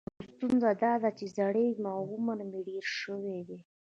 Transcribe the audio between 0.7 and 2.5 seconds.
دا ده چې زړیږم او عمر